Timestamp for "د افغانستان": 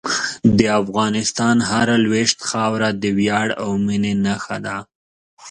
0.57-1.57